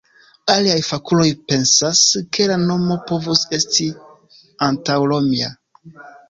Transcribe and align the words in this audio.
Aliaj 0.51 0.77
fakuloj 0.85 1.27
pensas, 1.51 2.01
ke 2.37 2.47
la 2.53 2.55
nomo 2.63 2.97
povus 3.11 3.45
esti 3.59 3.87
antaŭromia. 4.71 5.53